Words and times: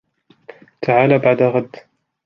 تعال 0.81 1.17
بعد 1.19 1.41
غد. 1.41 1.75